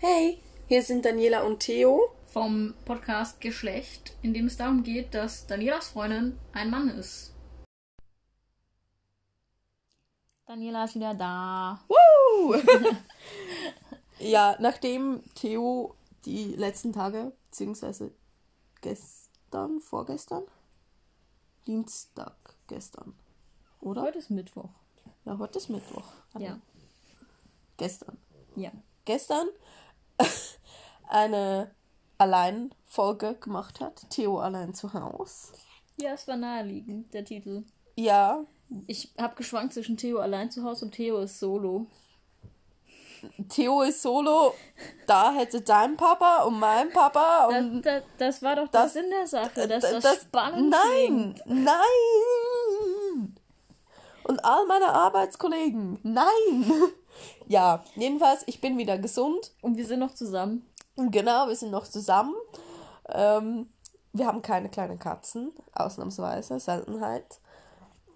[0.00, 2.14] Hey, hier sind Daniela und Theo.
[2.28, 7.34] vom Podcast Geschlecht, in dem es darum geht, dass Danielas Freundin ein Mann ist.
[10.46, 11.80] Daniela ist wieder da.
[11.88, 12.54] Woo!
[14.20, 18.12] ja, nachdem Theo die letzten Tage, beziehungsweise
[18.80, 20.44] gestern, vorgestern,
[21.66, 22.36] Dienstag,
[22.68, 23.14] gestern,
[23.80, 24.02] oder?
[24.02, 24.70] Heute ist Mittwoch.
[25.24, 26.06] Ja, heute ist Mittwoch.
[26.38, 26.60] Ja.
[27.76, 28.16] Gestern.
[28.54, 28.70] Ja.
[29.04, 29.48] Gestern
[31.08, 31.70] eine
[32.18, 34.08] Alleinfolge gemacht hat.
[34.10, 35.52] Theo allein zu Haus.
[36.00, 37.64] Ja, es war naheliegend, der Titel.
[37.96, 38.44] Ja,
[38.86, 41.86] Ich habe geschwankt zwischen Theo allein zu Hause und Theo ist solo.
[43.48, 44.54] Theo ist solo.
[45.08, 48.92] Da hätte dein Papa und mein Papa Das, und das, das war doch Das- das,
[48.92, 51.64] Sinn der Sache, dass das- das, spannend Nein, klingt.
[51.64, 53.34] nein.
[54.24, 56.72] Und all meine Arbeitskollegen, nein.
[57.48, 59.52] Ja, jedenfalls, ich bin wieder gesund.
[59.62, 60.66] Und wir sind noch zusammen.
[60.96, 62.34] Genau, wir sind noch zusammen.
[63.08, 63.70] Ähm,
[64.12, 67.40] wir haben keine kleinen Katzen, ausnahmsweise, Seltenheit.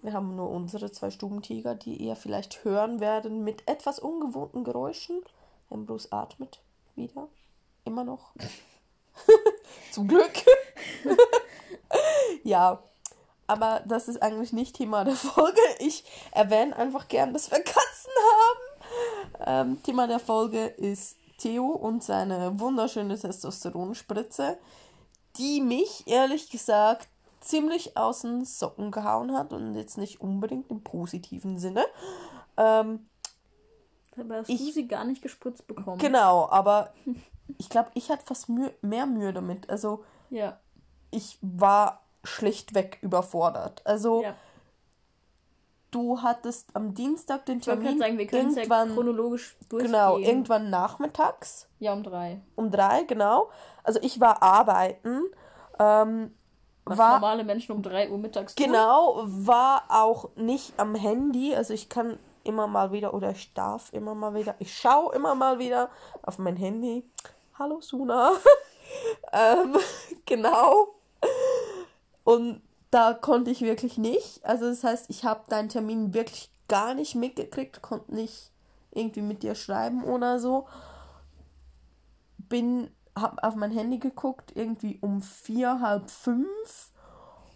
[0.03, 5.21] Wir haben nur unsere zwei Stubentiger, die ihr vielleicht hören werden mit etwas ungewohnten Geräuschen.
[5.69, 6.61] Ambrose atmet
[6.95, 7.27] wieder.
[7.85, 8.33] Immer noch.
[9.91, 10.33] Zum Glück.
[12.43, 12.83] ja,
[13.47, 15.61] aber das ist eigentlich nicht Thema der Folge.
[15.79, 18.62] Ich erwähne einfach gern, dass wir Katzen haben.
[19.45, 24.57] Ähm, Thema der Folge ist Theo und seine wunderschöne Testosteronspritze,
[25.37, 27.07] die mich ehrlich gesagt
[27.41, 31.83] ziemlich aus den Socken gehauen hat und jetzt nicht unbedingt im positiven Sinne.
[32.55, 33.07] Ähm,
[34.15, 35.97] Aber hast Ich- du sie gar nicht gespritzt bekommen?
[35.97, 36.93] genau, aber
[37.57, 39.69] ich glaube, ich hatte fast Mühe, mehr Mühe damit.
[39.69, 40.59] Also Ja.
[41.11, 43.81] ich war schlichtweg überfordert.
[43.85, 44.35] Also ja.
[45.93, 49.55] Du hattest am Dienstag den Ich wollte Termin sagen, wir können es ja irgendwann, chronologisch
[49.69, 49.91] durchgehen.
[49.91, 51.67] genau, irgendwann nachmittags.
[51.79, 52.41] Ja, um drei.
[52.55, 53.49] um drei, genau.
[53.83, 55.23] Also ich war arbeiten,
[55.79, 56.33] ähm,
[56.85, 58.65] Was war normale Menschen um drei Uhr mittags tun.
[58.65, 61.55] genau, war auch nicht am Handy.
[61.55, 65.35] Also ich kann immer mal wieder oder ich darf immer mal wieder, ich schaue immer
[65.35, 65.89] mal wieder
[66.23, 67.05] auf mein Handy.
[67.57, 68.31] Hallo Suna.
[69.33, 69.77] ähm,
[70.25, 70.95] genau.
[72.23, 72.61] Und
[72.93, 74.45] da konnte ich wirklich nicht.
[74.45, 78.51] Also das heißt, ich habe deinen Termin wirklich gar nicht mitgekriegt, konnte nicht
[78.91, 80.67] irgendwie mit dir schreiben oder so.
[82.37, 86.91] Bin, hab auf mein Handy geguckt, irgendwie um vier, halb fünf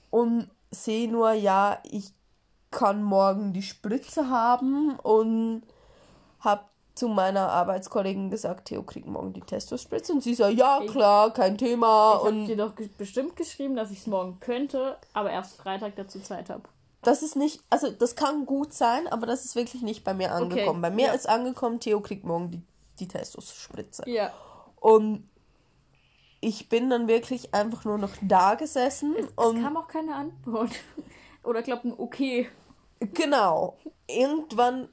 [0.10, 2.14] und sehe nur, ja, ich
[2.72, 5.62] kann morgen die Spritze haben und
[6.40, 11.32] hab zu meiner Arbeitskollegin gesagt, Theo kriegt morgen die Testospritze und sie so, ja klar,
[11.32, 14.98] kein Thema Ich habe und dir doch ge bestimmt geschrieben, dass ich es morgen könnte,
[15.14, 16.64] aber erst Freitag dazu Zeit habe.
[17.04, 20.34] das ist nicht, also das kann gut sein, aber das ist wirklich nicht bei mir
[20.34, 20.82] angekommen.
[20.82, 21.14] Bei mir ja.
[21.14, 22.62] ist angekommen, Theo kriegt morgen die,
[23.00, 24.04] die Testospritze.
[24.08, 24.34] Ja.
[24.80, 25.30] Und
[26.42, 30.72] ich bin dann wirklich einfach nur noch da gesessen Es und kam auch keine Antwort.
[31.44, 32.50] Oder glaubt ein Okay.
[33.14, 33.78] genau,
[34.08, 34.90] irgendwann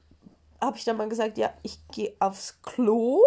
[0.65, 3.21] habe ich dann mal gesagt, ja, ich gehe aufs Klo.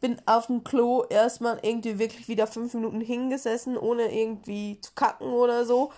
[0.00, 5.28] Bin auf dem Klo erstmal irgendwie wirklich wieder fünf Minuten hingesessen, ohne irgendwie zu kacken
[5.28, 5.92] oder so.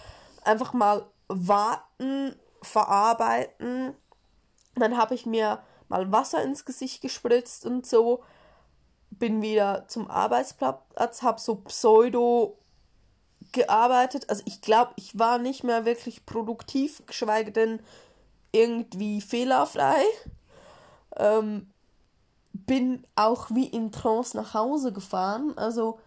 [0.45, 3.95] Einfach mal warten, verarbeiten.
[4.77, 8.23] Dann habe ich mir mal Wasser ins Gesicht gespritzt und so.
[9.11, 12.59] Bin wieder zum Arbeitsplatz, habe so pseudo
[13.53, 14.29] gearbeitet.
[14.29, 17.81] Also ich glaube, ich war nicht mehr wirklich produktiv, geschweige denn
[18.53, 20.03] irgendwie fehlerfrei.
[21.17, 21.71] Ähm,
[22.53, 25.57] bin auch wie in Trance nach Hause gefahren.
[25.57, 25.99] Also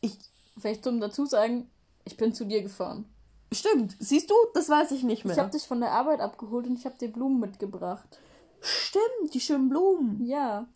[0.00, 0.18] ich.
[0.58, 1.70] Vielleicht zum dazu sagen,
[2.04, 3.06] ich bin zu dir gefahren.
[3.52, 5.34] Stimmt, siehst du, das weiß ich nicht mehr.
[5.34, 8.20] Ich habe dich von der Arbeit abgeholt und ich habe dir Blumen mitgebracht.
[8.60, 10.24] Stimmt, die schönen Blumen.
[10.24, 10.68] Ja.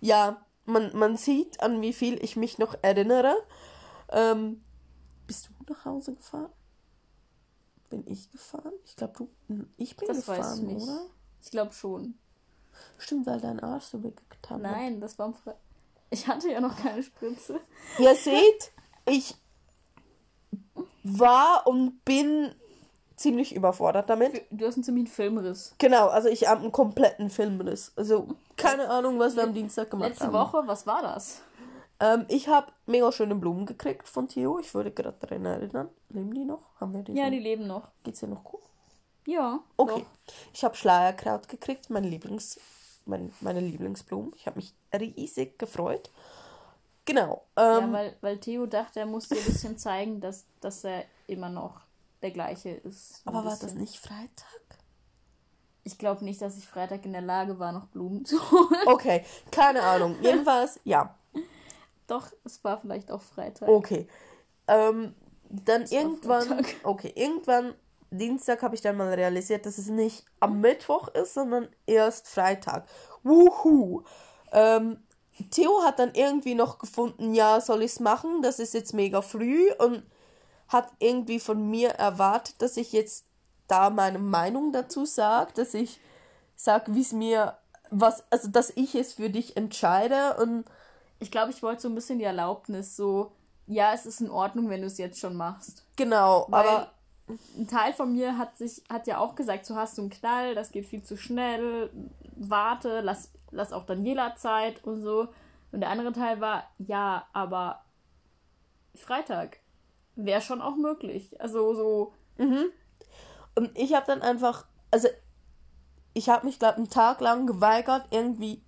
[0.00, 3.34] Ja, man, man sieht, an wie viel ich mich noch erinnere.
[4.10, 4.62] Ähm,
[5.26, 6.52] bist du nach Hause gefahren?
[7.88, 8.72] Bin ich gefahren?
[8.84, 9.14] Ich glaube,
[9.48, 9.66] du.
[9.76, 10.82] Ich bin Das gefahren, weiß ich nicht.
[10.82, 11.06] oder?
[11.42, 12.18] Ich glaube schon.
[12.98, 14.72] Stimmt, weil dein Arsch so weggetan hat.
[14.72, 15.54] Nein, das war am Fre
[16.10, 17.60] Ich hatte ja noch keine Spritze.
[17.98, 18.72] Ihr seht,
[19.06, 19.34] ich
[21.02, 22.54] war und bin
[23.16, 24.42] ziemlich überfordert damit.
[24.50, 25.74] Du hast einen ziemlichen Filmriss.
[25.78, 27.92] Genau, also ich habe einen kompletten Filmriss.
[27.96, 30.32] Also keine Ahnung, was wir am Dienstag gemacht Letzte haben.
[30.34, 31.42] Woche, was war das?
[31.98, 34.58] Ähm, ich habe mega schöne Blumen gekriegt von Theo.
[34.58, 35.88] Ich würde gerade daran erinnern.
[36.10, 36.60] Leben die noch?
[36.78, 37.12] Haben wir die?
[37.12, 37.32] Ja, schon?
[37.32, 37.88] die leben noch.
[38.02, 38.60] Geht's dir noch gut?
[39.26, 39.60] Ja.
[39.76, 40.04] Okay.
[40.04, 40.34] Doch.
[40.52, 42.58] Ich habe Schleierkraut gekriegt, mein Lieblings,
[43.04, 44.32] mein, meine Lieblingsblumen.
[44.36, 46.10] Ich habe mich riesig gefreut.
[47.04, 47.44] Genau.
[47.56, 51.04] Ja, Ähm, weil, weil Theo dachte, er muss dir ein bisschen zeigen, dass, dass er
[51.26, 51.80] immer noch
[52.22, 53.22] der gleiche ist.
[53.24, 54.60] Aber war das nicht Freitag?
[55.84, 58.80] Ich glaube nicht, dass ich Freitag in der Lage war, noch Blumen zu holen.
[58.86, 60.16] Okay, keine Ahnung.
[60.22, 61.14] Jedenfalls, ja.
[62.08, 63.68] Doch, es war vielleicht auch Freitag.
[63.68, 64.08] Okay.
[64.66, 65.14] Ähm,
[65.48, 67.74] dann war irgendwann, okay, irgendwann,
[68.10, 72.86] Dienstag habe ich dann mal realisiert, dass es nicht am Mittwoch ist, sondern erst Freitag.
[73.22, 74.02] Wuhu.
[74.52, 75.02] Ähm,
[75.50, 78.42] Theo hat dann irgendwie noch gefunden, ja, soll ich es machen?
[78.42, 80.02] Das ist jetzt mega früh und
[80.68, 83.26] hat irgendwie von mir erwartet, dass ich jetzt
[83.68, 86.00] da meine Meinung dazu sage, dass ich
[86.54, 87.58] sage, wie es mir,
[87.90, 90.64] was, also dass ich es für dich entscheide und
[91.18, 93.32] Ich glaube, ich wollte so ein bisschen die Erlaubnis, so,
[93.66, 95.84] ja, es ist in Ordnung, wenn du es jetzt schon machst.
[95.96, 96.92] genau, Weil aber
[97.28, 100.54] ein Teil von mir hat sich, hat ja auch gesagt, so hast du einen Knall,
[100.54, 101.90] das geht viel zu schnell,
[102.36, 105.28] warte, lass, lass auch Daniela Zeit und so.
[105.72, 107.84] Und der andere Teil war, ja, aber
[108.94, 109.58] Freitag
[110.14, 111.40] wäre schon auch möglich.
[111.40, 112.12] Also so,
[113.56, 115.08] Und ich habe dann einfach, also
[116.14, 118.62] ich habe mich, glaube einen Tag lang geweigert, irgendwie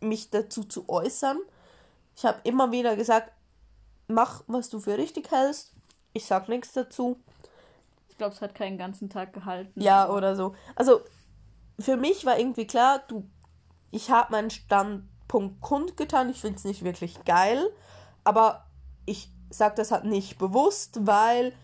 [0.00, 1.38] mich dazu zu äußern.
[2.16, 3.32] Ich habe immer wieder gesagt,
[4.08, 5.72] mach, was du für richtig hältst.
[6.12, 7.18] Ich sag nichts dazu.
[8.12, 9.80] Ich glaube, es hat keinen ganzen Tag gehalten.
[9.80, 10.54] Ja, oder so.
[10.76, 11.00] Also
[11.78, 13.26] für mich war irgendwie klar, du,
[13.90, 16.28] ich habe meinen Standpunkt kundgetan.
[16.28, 17.70] Ich finde es nicht wirklich geil,
[18.22, 18.66] aber
[19.06, 21.54] ich sage das halt nicht bewusst, weil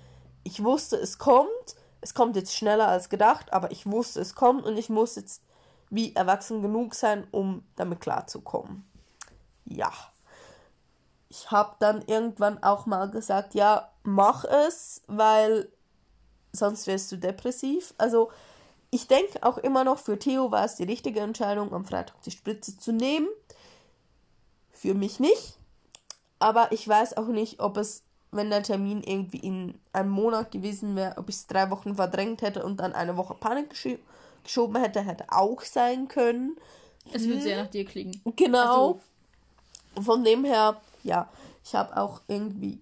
[0.43, 1.77] ich wusste, es kommt.
[2.01, 5.43] Es kommt jetzt schneller als gedacht, aber ich wusste, es kommt und ich muss jetzt
[5.91, 8.91] wie erwachsen genug sein, um damit klarzukommen.
[9.67, 9.93] Ja.
[11.29, 15.71] Ich habe dann irgendwann auch mal gesagt, ja, mach es, weil
[16.59, 17.95] sonst wirst du depressiv.
[17.99, 18.31] Also
[18.91, 22.31] ich denke auch immer noch, für Theo war es die richtige Entscheidung, am Freitag die
[22.31, 23.29] Spritze zu nehmen.
[24.73, 25.59] Für mich nicht.
[26.39, 30.97] Aber ich weiß auch nicht, ob es, wenn der Termin irgendwie in einem Monat gewesen
[30.97, 33.99] wäre, ob ich es drei Wochen verdrängt hätte und dann eine Woche Panik gescho
[34.45, 36.57] geschoben hätte, hätte auch sein können.
[37.13, 38.21] Es wird sehr nach dir klingen.
[38.37, 39.01] Genau.
[40.01, 41.29] Von dem her, ja,
[41.65, 42.81] ich habe auch irgendwie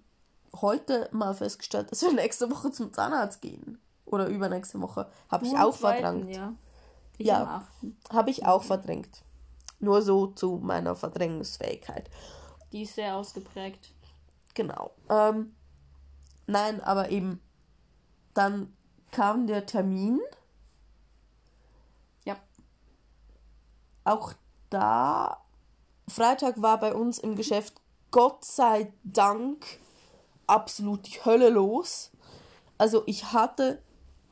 [0.61, 3.79] heute mal festgestellt, dass wir nächste Woche zum Zahnarzt gehen.
[4.05, 5.09] Oder übernächste Woche.
[5.29, 6.35] Habe ich am auch zweiten, verdrängt.
[6.35, 6.53] Ja.
[7.17, 7.67] Ich Ja.
[8.09, 9.23] Habe ich auch verdrängt.
[9.79, 12.09] Nur so zu meiner Verdrängungsfähigkeit.
[12.71, 13.91] Die ist sehr ausgeprägt.
[14.53, 14.91] Genau.
[15.09, 15.55] Ähm,
[16.47, 17.41] nein, aber eben
[18.33, 18.73] dann
[19.11, 20.19] kam der Termin.
[22.23, 22.37] Ja.
[24.03, 24.33] Auch
[24.69, 25.43] da,
[26.07, 27.81] Freitag war bei uns im Geschäft
[28.11, 29.65] Gott sei Dank
[30.47, 32.11] absolut die Hölle los.
[32.77, 33.81] Also ich hatte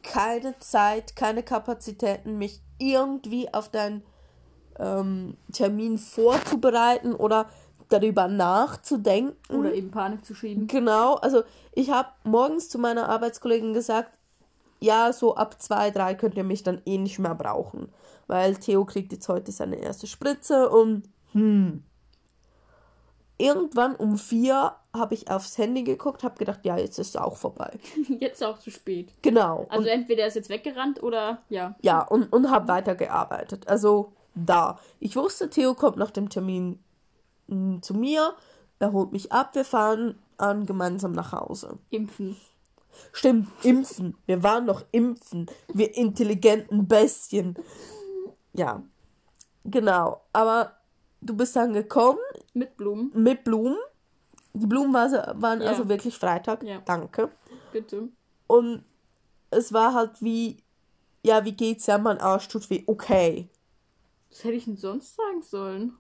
[0.04, 4.04] keine Zeit, keine Kapazitäten, mich irgendwie auf deinen
[4.80, 7.50] ähm, Termin vorzubereiten oder
[7.90, 9.56] darüber nachzudenken.
[9.56, 10.68] Oder eben Panik zu schieben.
[10.68, 14.18] Genau, also ich habe morgens zu meiner Arbeitskollegin gesagt,
[14.80, 17.92] ja, so ab zwei, drei könnt ihr mich dann eh nicht mehr brauchen.
[18.28, 21.84] Weil Theo kriegt jetzt heute seine erste Spritze und hm.
[23.38, 27.38] Irgendwann um vier habe ich aufs Handy geguckt, habe gedacht, ja, jetzt ist es auch
[27.38, 27.78] vorbei.
[28.20, 29.12] Jetzt auch zu spät.
[29.22, 29.66] Genau.
[29.70, 31.76] Also und, entweder ist jetzt weggerannt oder ja.
[31.82, 33.68] ja, und, und habe weitergearbeitet.
[33.68, 34.80] Also da.
[35.00, 36.80] Ich wusste, Theo kommt nach dem Termin
[37.48, 38.36] mm, zu mir,
[38.80, 41.80] er holt mich ab, wir fahren an gemeinsam nach Hause.
[41.90, 42.36] Impfen.
[43.12, 44.16] Stimmt, impfen.
[44.26, 45.48] Wir waren noch impfen.
[45.74, 47.56] Wir intelligenten Bestien.
[48.54, 48.84] Ja,
[49.64, 50.22] genau.
[50.34, 50.74] Aber
[51.22, 52.20] du bist dann gekommen
[52.54, 53.12] Mit Blumen.
[53.14, 53.78] mit Blumen.
[54.56, 55.10] Die Blumen war,
[55.42, 55.70] waren Ja.
[55.70, 56.64] also wirklich Freitag.
[56.64, 56.82] Ja.
[56.86, 57.30] Danke.
[57.72, 58.10] Bitte.
[58.48, 58.84] Und
[59.52, 60.58] es war halt wie,
[61.24, 62.84] ja, wie geht's ja, mein Arsch tut weh.
[62.88, 63.50] Okay.
[64.30, 65.94] Was hätte ich denn sonst sagen sollen?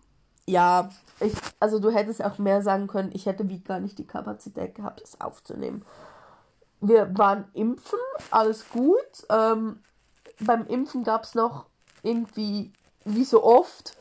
[0.47, 3.09] Ja, ich, also du hättest auch mehr sagen können.
[3.13, 5.83] Ich hätte wie gar nicht die Kapazität gehabt, es aufzunehmen.
[6.81, 9.25] Wir waren impfen, alles gut.
[9.29, 9.79] Ähm,
[10.39, 11.65] beim Impfen gab es noch
[12.03, 12.71] irgendwie,
[13.05, 13.97] wie so oft,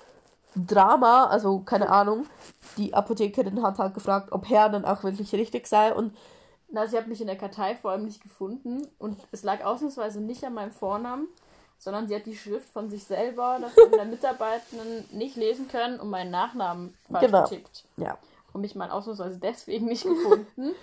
[0.56, 2.26] Drama, also keine Ahnung.
[2.76, 6.16] Die Apothekerin hat halt gefragt, ob Herr dann auch wirklich richtig sei und
[6.70, 10.20] Na, sie hat mich in der Kartei vor allem nicht gefunden und es lag ausnahmsweise
[10.20, 11.28] nicht an meinem Vornamen,
[11.78, 16.00] sondern sie hat die Schrift von sich selber, das von der Mitarbeitenden nicht lesen können
[16.00, 17.42] und meinen Nachnamen falsch Genau.
[17.44, 17.84] getippt.
[17.96, 18.16] ja.
[18.52, 20.74] Und mich mal ausnahmsweise deswegen nicht gefunden.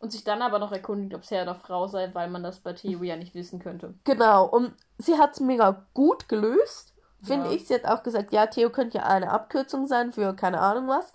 [0.00, 2.58] und sich dann aber noch erkundigt, ob es Herr oder Frau sei, weil man das
[2.58, 3.94] bei Theo ja nicht wissen könnte.
[4.04, 6.92] Genau, und sie hat es mega gut gelöst,
[7.26, 7.52] finde Ja.
[7.52, 7.66] ich.
[7.66, 11.12] Sie hat auch gesagt, ja, Theo könnte ja eine Abkürzung sein für keine Ahnung was.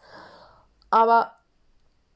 [0.89, 1.33] Aber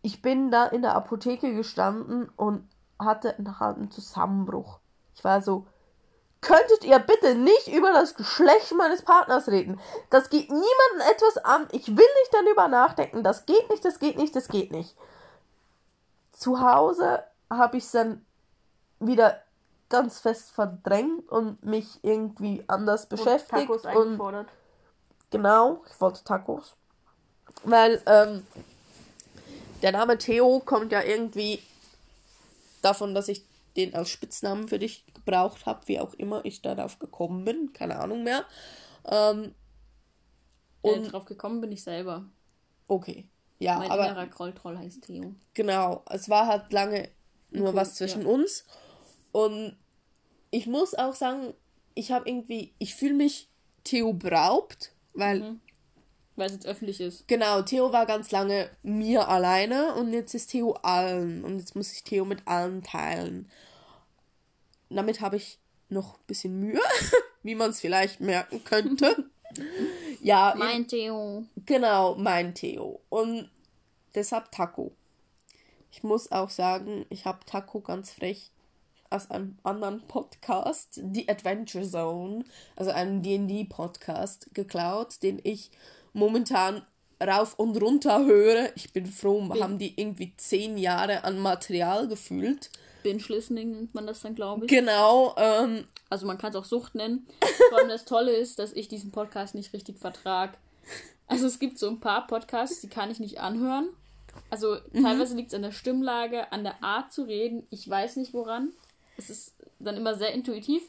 [0.02, 2.68] ich bin da in der Apotheke gestanden und
[3.00, 4.80] hatte einen halben Zusammenbruch.
[5.16, 5.66] Ich war so,
[6.42, 9.80] könntet ihr bitte nicht über das Geschlecht meines Partners reden?
[10.10, 11.68] Das geht niemandem etwas an.
[11.72, 13.24] Ich will nicht darüber nachdenken.
[13.24, 14.96] Das geht nicht, das geht nicht, das geht nicht.
[16.34, 18.26] Zu Hause habe ich es dann
[19.00, 19.43] wieder
[19.94, 23.68] ganz fest verdrängt und mich irgendwie anders beschäftigt.
[23.68, 24.48] Tacos und
[25.30, 26.76] genau, ich wollte Tacos.
[27.64, 28.44] Weil ähm,
[29.84, 31.62] der Name Theo kommt ja irgendwie
[32.82, 33.46] davon, dass ich
[33.78, 38.00] den als Spitznamen für dich gebraucht habe, wie auch immer ich darauf gekommen bin, keine
[38.00, 38.46] Ahnung mehr.
[39.06, 39.54] Ähm,
[40.82, 42.26] Und und drauf gekommen bin ich selber.
[42.88, 43.28] okay,
[43.60, 45.36] ja, mein aber innerer Krolltroll heißt Theo.
[45.54, 47.10] Genau, es war halt lange
[47.52, 48.28] nur Cool, was zwischen ja.
[48.28, 48.66] uns.
[49.32, 49.78] Und
[50.54, 51.56] ich muss auch sagen,
[51.96, 53.50] ich habe irgendwie, ich fühle mich
[53.84, 55.60] Theo beraubt, weil, Mhm.
[56.36, 57.28] Weil es jetzt öffentlich ist.
[57.28, 61.44] genau, Theo war ganz lange mir alleine und jetzt ist Theo allen.
[61.44, 63.50] Und jetzt muss ich Theo mit allen teilen.
[64.90, 65.58] Damit habe ich
[65.90, 66.80] noch ein bisschen Mühe,
[67.44, 69.30] wie man es vielleicht merken könnte.
[70.22, 71.46] ja, Mein Theo.
[71.66, 73.02] Genau, mein Theo.
[73.10, 73.50] Und
[74.14, 74.92] deshalb Taco.
[75.92, 78.52] Ich muss auch sagen, ich habe Taco ganz frech
[79.14, 82.44] aus einem anderen Podcast, The Adventure Zone,
[82.76, 85.70] also einem D&D-Podcast, geklaut, den ich
[86.14, 86.82] momentan
[87.22, 88.76] rauf und runter höre.
[88.76, 92.70] Ich bin froh, haben die irgendwie zehn Jahre an Material gefühlt.
[93.04, 94.70] Binge-Listening nennt man das dann, glaube ich.
[94.72, 97.28] Genau, ähm, Also man kann es auch Sucht nennen.
[97.70, 100.58] Vor allem das Tolle ist, dass ich diesen Podcast nicht richtig vertrag.
[101.28, 103.90] Also es gibt so ein paar Podcasts, die kann ich nicht anhören.
[104.50, 107.68] Also teilweise liegt es an der Stimmlage, an der Art zu reden.
[107.70, 108.74] Ich weiß nicht woran.
[109.18, 110.84] Es ist dann immer sehr intuitiv.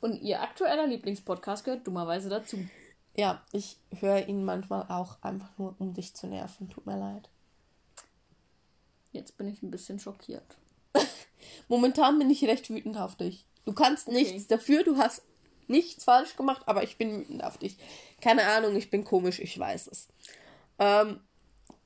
[0.00, 2.58] Und ihr aktueller Lieblingspodcast gehört dummerweise dazu.
[3.14, 6.70] ja, ich höre ihn manchmal auch einfach nur, um dich zu nerven.
[6.70, 7.28] Tut mir leid.
[9.12, 10.56] Jetzt bin ich ein bisschen schockiert.
[11.68, 13.44] Momentan bin ich recht wütend auf dich.
[13.64, 15.22] Du kannst nichts dafür, du hast
[15.66, 17.76] nichts falsch gemacht, aber ich bin wütend auf dich.
[18.20, 20.08] Keine Ahnung, ich bin komisch, ich weiß es.
[20.78, 21.20] Ähm,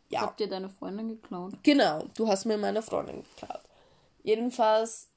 [0.08, 1.54] ja, Habt ihr deine Freundin geklaut?
[1.62, 3.62] genau, du hast mir meine Freundin geklaut.
[4.22, 5.08] Jedenfalls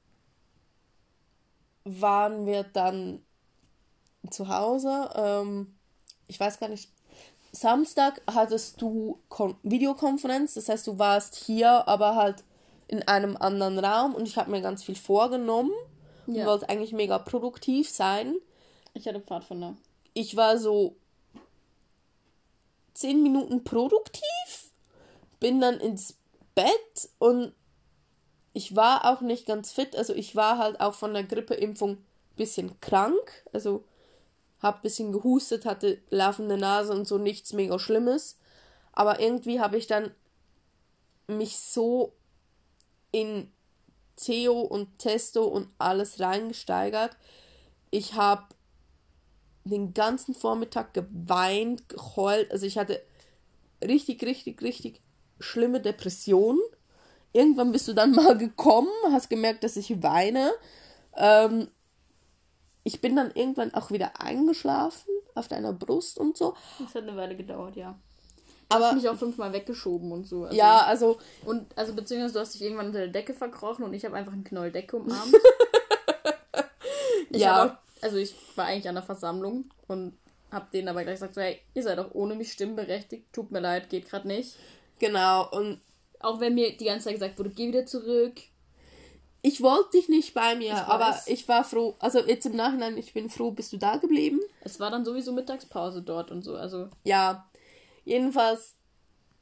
[2.00, 3.22] waren wir dann
[4.30, 5.10] zu Hause.
[5.14, 5.78] Ähm,
[6.26, 6.90] ich weiß gar nicht.
[7.52, 12.44] Samstag hattest du Kon Videokonferenz, das heißt, du warst hier, aber halt
[12.88, 15.72] in einem anderen Raum und ich habe mir ganz viel vorgenommen
[16.26, 16.46] und Ja.
[16.46, 18.34] wollte eigentlich mega produktiv sein.
[18.94, 19.76] Ich hatte Pfadfinder.
[20.14, 20.96] Ich war so
[22.94, 24.72] zehn Minuten produktiv,
[25.40, 26.16] bin dann ins
[26.54, 27.54] Bett und
[28.58, 29.94] ich war auch nicht ganz fit.
[29.94, 33.44] Also ich war halt auch von der Grippeimpfung ein bisschen krank.
[33.52, 33.84] Also
[34.60, 38.36] hab ein bisschen gehustet, hatte laufende Nase und so nichts mega Schlimmes.
[38.90, 40.10] Aber irgendwie habe ich dann
[41.28, 42.14] mich so
[43.12, 43.48] in
[44.16, 47.16] Theo und Testo und alles reingesteigert.
[47.92, 48.42] Ich habe
[49.62, 52.50] den ganzen Vormittag geweint, geheult.
[52.50, 53.00] Also ich hatte
[53.84, 55.00] richtig, richtig, richtig
[55.38, 56.58] schlimme Depressionen.
[57.32, 60.52] Irgendwann bist du dann mal gekommen, hast gemerkt, dass ich weine.
[61.16, 61.68] Ähm,
[62.84, 66.54] ich bin dann irgendwann auch wieder eingeschlafen auf deiner Brust und so.
[66.78, 67.98] Das hat eine Weile gedauert, ja.
[68.70, 70.44] Aber hast mich auch fünfmal weggeschoben und so.
[70.44, 73.94] Also, ja, also Und also beziehungsweise du hast dich irgendwann unter der Decke verkrochen und
[73.94, 75.34] ich habe einfach einen Knoll Decke umarmt.
[77.30, 77.64] Ja.
[77.66, 80.16] auch, also ich war eigentlich an der Versammlung und
[80.50, 83.60] habe denen aber gleich gesagt, so, hey, ihr seid doch ohne mich stimmberechtigt, tut mir
[83.60, 84.56] leid, geht gerade nicht.
[84.98, 85.48] genau.
[85.50, 85.80] Und
[86.20, 88.34] Auch wenn mir die ganze Zeit gesagt wurde, geh wieder zurück.
[89.42, 91.94] ich wollte dich nicht bei mir, Ich aber ich war froh.
[92.00, 94.40] Also jetzt im Nachhinein, ich bin froh, bist du da geblieben.
[94.62, 96.56] Es war dann sowieso Mittagspause dort und so.
[96.56, 97.48] Also Ja,
[98.04, 98.74] jedenfalls,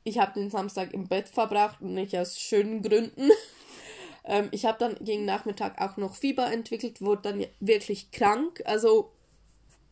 [0.05, 3.31] ich habe den Samstag im Bett verbracht und nicht aus schönen Gründen.
[4.25, 8.63] ähm, ich habe dann gegen Nachmittag auch noch Fieber entwickelt, wurde dann wirklich krank.
[8.67, 9.11] Also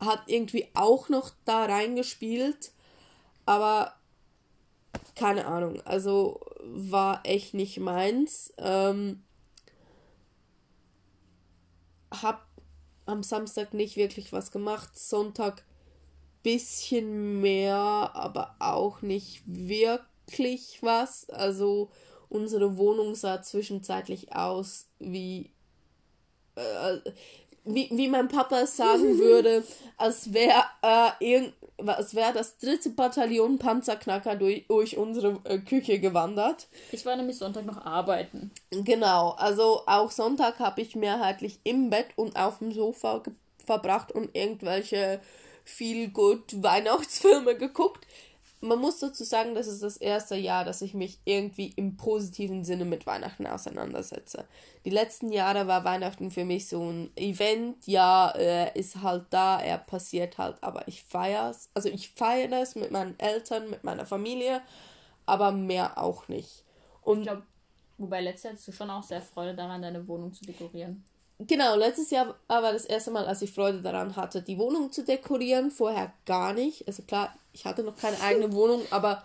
[0.00, 2.72] hat irgendwie auch noch da reingespielt.
[3.46, 3.94] Aber
[5.14, 8.52] keine Ahnung, also war echt nicht meins.
[8.58, 9.22] Ähm,
[12.10, 12.46] hab
[13.06, 14.98] am Samstag nicht wirklich was gemacht.
[14.98, 15.64] Sonntag
[16.42, 21.28] bisschen mehr, aber auch nicht wirklich was.
[21.30, 21.90] Also
[22.28, 25.50] unsere Wohnung sah zwischenzeitlich aus wie
[26.54, 26.98] äh,
[27.64, 29.64] wie, wie mein Papa sagen würde,
[29.96, 31.54] als wäre äh, irgend,
[31.84, 36.68] als wäre das dritte Bataillon Panzerknacker durch, durch unsere äh, Küche gewandert.
[36.92, 38.50] ich war nämlich Sonntag noch arbeiten.
[38.70, 43.22] Genau, also auch Sonntag habe ich mehrheitlich im Bett und auf dem Sofa
[43.64, 45.20] verbracht und irgendwelche
[45.64, 48.06] viel gut Weihnachtsfilme geguckt.
[48.64, 52.64] Man muss dazu sagen, das ist das erste Jahr, dass ich mich irgendwie im positiven
[52.64, 54.46] Sinne mit Weihnachten auseinandersetze.
[54.86, 59.60] Die letzten Jahre war Weihnachten für mich so ein Event, ja, er ist halt da,
[59.60, 61.68] er passiert halt, aber ich feiere es.
[61.74, 64.62] Also ich feiere es mit meinen Eltern, mit meiner Familie,
[65.26, 66.64] aber mehr auch nicht.
[67.02, 67.42] Und Ich glaube,
[67.98, 71.04] wobei letztes Jahr hattest du schon auch sehr Freude daran, deine Wohnung zu dekorieren.
[71.38, 75.04] Genau, letztes Jahr war das erste Mal, als ich Freude daran hatte, die Wohnung zu
[75.04, 75.70] dekorieren.
[75.70, 76.86] Vorher gar nicht.
[76.86, 79.22] Also klar, ich hatte noch keine eigene Wohnung, aber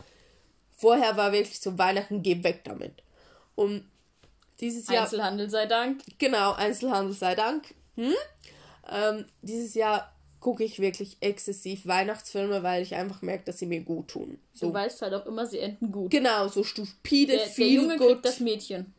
[0.72, 2.94] vorher war wirklich so Weihnachten, geh weg damit.
[3.56, 3.84] Und
[4.60, 5.04] dieses Jahr.
[5.04, 6.02] Einzelhandel sei Dank.
[6.18, 7.74] Genau, Einzelhandel sei Dank.
[7.96, 8.14] Hm?
[8.92, 13.82] Ähm, dieses Jahr gucke ich wirklich exzessiv Weihnachtsfilme, weil ich einfach merke, dass sie mir
[13.82, 14.40] gut tun.
[14.54, 14.68] So.
[14.68, 16.12] Du weißt halt auch immer, sie enden gut.
[16.12, 18.94] Genau, so stupide, Der, der Junge kriegt das Mädchen.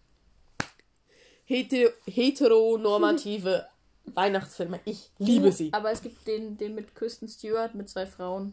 [1.50, 3.66] Heter heteronormative
[4.04, 4.78] Weihnachtsfilme.
[4.84, 5.72] Ich liebe sie.
[5.72, 8.52] Aber es gibt den, den mit Kristen Stewart mit zwei Frauen.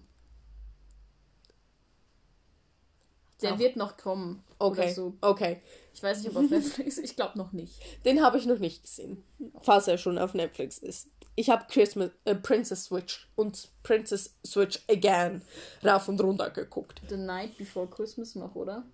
[3.44, 3.60] Der Auch.
[3.60, 4.44] wird noch kommen.
[4.58, 5.14] Okay, so.
[5.22, 5.62] okay.
[5.94, 7.06] Ich weiß nicht, ob auf Netflix ist.
[7.06, 7.74] Ich glaube noch nicht.
[8.06, 9.24] Den habe ich noch nicht gesehen,
[9.62, 11.08] falls er schon auf Netflix ist.
[11.36, 15.44] Ich habe Christmas, äh, Princess Switch und Princess Switch Again
[15.86, 17.00] rauf und runter geguckt.
[17.10, 18.88] The Night Before Christmas noch, oder?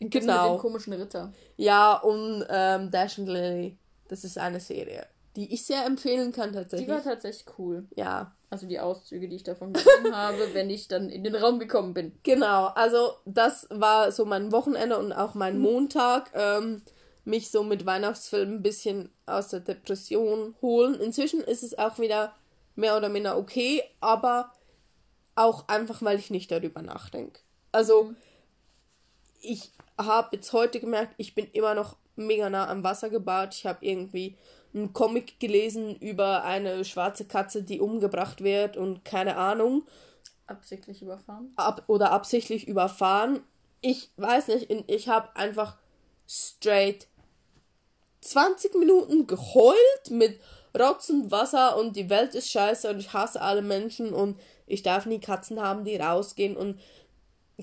[0.00, 0.54] Genau.
[0.54, 1.32] dem komischen Ritter.
[1.56, 3.76] Ja, und ähm, Dash and Lily,
[4.08, 6.88] das ist eine Serie, die ich sehr empfehlen kann Die tatsächlich.
[6.88, 7.86] war tatsächlich cool.
[7.94, 11.58] ja, Also die Auszüge, die ich davon gesehen habe, wenn ich dann in den Raum
[11.58, 12.12] gekommen bin.
[12.22, 12.66] genau.
[12.68, 16.30] Also das war so mein Wochenende und auch mein Montag.
[16.34, 16.82] Ähm,
[17.26, 20.94] mich so mit Weihnachtsfilmen ein bisschen aus der Depression holen.
[20.98, 22.34] Inzwischen ist es auch wieder
[22.74, 24.50] mehr oder minder okay, aber
[25.36, 27.40] auch einfach, weil ich nicht darüber nachdenke.
[27.72, 28.14] Also
[29.42, 29.70] ich
[30.06, 33.54] habe jetzt heute gemerkt, ich bin immer noch mega nah am Wasser gebaut.
[33.54, 34.36] Ich habe irgendwie
[34.74, 39.84] einen Comic gelesen über eine schwarze Katze, die umgebracht wird und keine Ahnung.
[40.46, 41.52] Absichtlich überfahren.
[41.56, 43.40] Ab oder absichtlich überfahren.
[43.80, 45.76] Ich weiß nicht, ich habe einfach
[46.28, 47.06] straight
[48.20, 50.40] 20 Minuten geheult mit
[50.78, 54.82] Rotz und Wasser und die Welt ist scheiße und ich hasse alle Menschen und ich
[54.82, 56.78] darf nie Katzen haben, die rausgehen und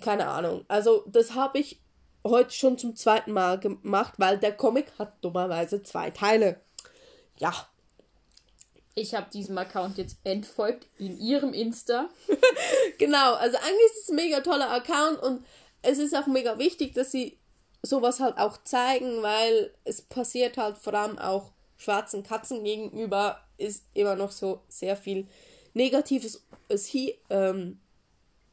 [0.02, 0.66] keine Ahnung.
[0.68, 1.80] Also das habe ich
[2.30, 6.60] heute schon zum zweiten Mal gemacht, weil der Comic hat dummerweise zwei Teile.
[7.38, 7.54] Ja,
[8.96, 12.10] Ich habe diesem Account jetzt entfolgt in ihrem Insta.
[12.98, 15.46] Genau, also eigentlich ist es ein mega toller Account und
[15.84, 17.38] es ist auch mega wichtig, dass sie
[17.84, 23.84] sowas halt auch zeigen, weil es passiert halt vor allem auch schwarzen Katzen gegenüber, ist
[23.94, 25.28] immer noch so sehr viel
[25.76, 27.80] negatives, es hier, ähm,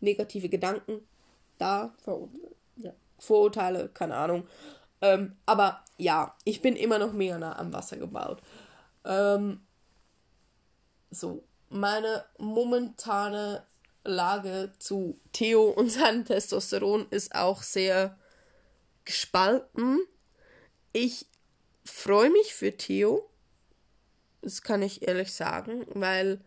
[0.00, 1.06] negative Gedanken
[1.58, 2.28] da, Ja.
[3.24, 4.46] Vorurteile, keine Ahnung.
[5.00, 8.42] Ähm, aber ja, ich bin immer noch mega nah am Wasser gebaut.
[9.04, 9.60] Ähm,
[11.10, 13.64] so, meine momentane
[14.04, 18.18] Lage zu Theo und seinem Testosteron ist auch sehr
[19.04, 20.00] gespalten.
[20.92, 21.26] Ich
[21.84, 23.28] freue mich für Theo.
[24.42, 26.40] Das kann ich ehrlich sagen, weil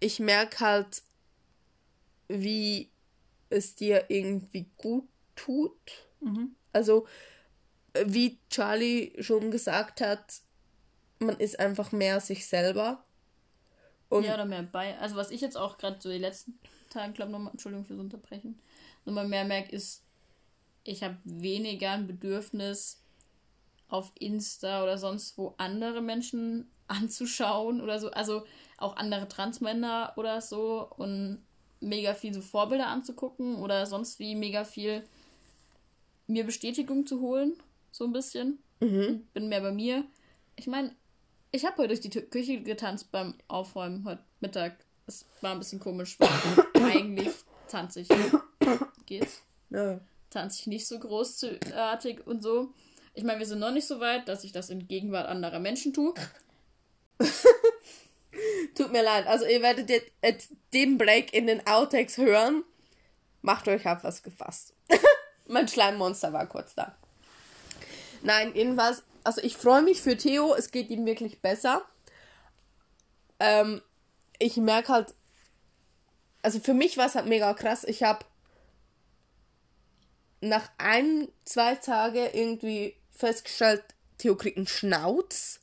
[0.00, 1.02] ich merke halt,
[2.28, 2.90] wie
[3.50, 5.78] es dir irgendwie gut tut.
[6.72, 7.06] Also,
[7.94, 10.40] äh, wie Charlie schon gesagt hat,
[11.20, 13.04] man ist einfach mehr sich selber.
[14.08, 14.98] Und ja, oder mehr bei.
[14.98, 16.58] Also was ich jetzt auch gerade so die letzten
[16.90, 18.58] Tage, glaube nochmal, Entschuldigung fürs Unterbrechen,
[19.04, 20.02] nochmal mehr merke, ist,
[20.84, 23.02] ich habe weniger ein Bedürfnis
[23.88, 28.10] auf Insta oder sonst wo andere Menschen anzuschauen oder so.
[28.10, 28.44] Also
[28.78, 31.42] auch andere Transmänner oder so und
[31.80, 35.04] mega viel so Vorbilder anzugucken oder sonst wie mega viel
[36.28, 37.54] mir Bestätigung zu holen,
[37.90, 38.58] so ein bisschen.
[38.80, 40.04] Und Bin mehr bei mir.
[40.54, 40.94] Ich meine,
[41.50, 44.76] ich habe heute durch die Küche getanzt beim Aufräumen heute Mittag.
[45.06, 46.30] Es war ein bisschen komisch, weil
[46.84, 47.32] eigentlich
[47.66, 48.08] tanze ich.
[49.06, 49.42] Geht's?
[49.70, 50.00] ja.
[50.30, 52.74] Tanze ich nicht so großartig und so.
[53.14, 55.94] Ich meine, wir sind noch nicht so weit, dass ich das in Gegenwart anderer Menschen
[55.94, 56.12] tue.
[58.74, 59.26] Tut mir leid.
[59.26, 62.62] Also ihr werdet jetzt, jetzt den Break in den Outtakes hören.
[63.40, 64.74] Macht euch auf was gefasst.
[65.48, 66.94] mein Schleimmonster war kurz da.
[68.22, 70.54] Nein, jedenfalls, also ich freue mich für Theo.
[70.54, 71.82] Es geht ihm wirklich besser.
[73.40, 73.82] Ähm,
[74.38, 75.14] ich merke halt,
[76.42, 77.84] also für mich war es halt mega krass.
[77.84, 78.24] Ich habe
[80.40, 83.82] nach ein, zwei Tagen irgendwie festgestellt,
[84.18, 85.60] Theo kriegt einen Schnauz.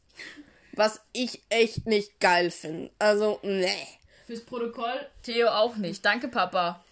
[0.74, 2.92] Was ich echt nicht geil finde.
[3.00, 3.88] Also, nee.
[4.28, 6.04] Fürs Protokoll, Theo auch nicht.
[6.04, 6.84] Danke, Papa.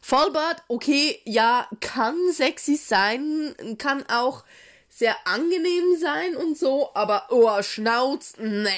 [0.00, 4.44] Vollbart, okay, ja, kann sexy sein, kann auch
[4.88, 8.70] sehr angenehm sein und so, aber oh, Schnauz, nee.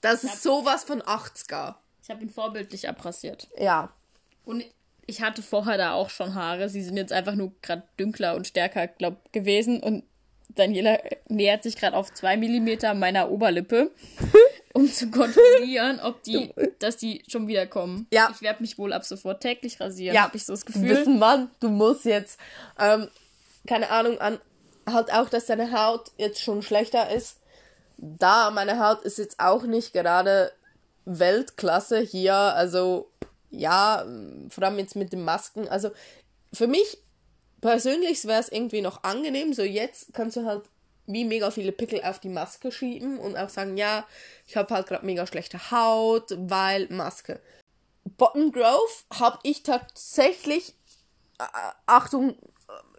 [0.00, 1.74] Das ist sowas von 80er.
[2.02, 3.48] Ich habe ihn vorbildlich abrasiert.
[3.58, 3.92] Ja.
[4.44, 4.64] Und
[5.06, 6.68] ich hatte vorher da auch schon Haare.
[6.68, 9.82] Sie sind jetzt einfach nur gerade dünkler und stärker, glaub, gewesen.
[9.82, 10.04] Und
[10.48, 13.90] Daniela nähert sich gerade auf zwei Millimeter meiner Oberlippe,
[14.74, 18.06] um zu kontrollieren, ob die, dass die schon wieder kommen.
[18.12, 18.30] Ja.
[18.32, 20.88] Ich werde mich wohl ab sofort täglich rasieren, Ja, habe ich so das Gefühl.
[20.88, 22.38] Wissen Mann, du musst jetzt,
[22.78, 23.08] ähm,
[23.66, 24.38] keine Ahnung, an,
[24.86, 27.38] halt auch, dass deine Haut jetzt schon schlechter ist.
[27.96, 30.52] da meine Haut ist jetzt auch nicht gerade
[31.04, 33.10] Weltklasse hier, also
[33.50, 34.06] ja,
[34.48, 35.68] vor allem jetzt mit den Masken.
[35.68, 35.90] Also
[36.52, 36.98] für mich
[37.60, 39.52] persönlich wäre es irgendwie noch angenehm.
[39.52, 40.62] So jetzt kannst du halt
[41.12, 44.06] wie mega viele Pickel auf die Maske schieben und auch sagen, ja,
[44.46, 47.40] ich habe halt gerade mega schlechte Haut, weil Maske.
[48.04, 50.74] Bottom Grove habe ich tatsächlich,
[51.38, 51.44] äh,
[51.86, 52.36] Achtung,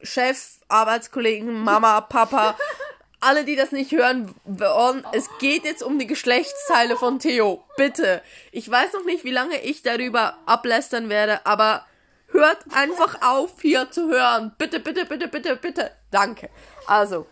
[0.03, 2.57] Chef, Arbeitskollegen, Mama, Papa,
[3.21, 7.63] alle, die das nicht hören wollen, es geht jetzt um die Geschlechtsteile von Theo.
[7.77, 8.21] Bitte.
[8.51, 11.85] Ich weiß noch nicht, wie lange ich darüber ablästern werde, aber
[12.27, 14.53] hört einfach auf, hier zu hören.
[14.57, 15.91] Bitte, bitte, bitte, bitte, bitte.
[16.09, 16.49] Danke.
[16.87, 17.27] Also,